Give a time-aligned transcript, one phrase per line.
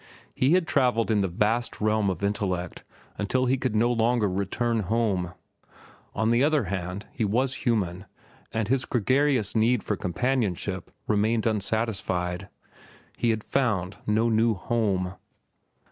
[0.33, 2.83] He had travelled in the vast realm of intellect
[3.19, 5.35] until he could no longer return home.
[6.15, 8.05] On the other hand, he was human,
[8.51, 12.49] and his gregarious need for companionship remained unsatisfied.
[13.15, 15.13] He had found no new home.